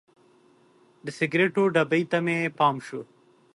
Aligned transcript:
د 1.05 1.07
سګریټو 1.17 1.63
ډبي 1.73 2.01
ته 2.11 2.17
مې 2.25 2.37
پام 2.57 2.75
شو. 2.85 3.01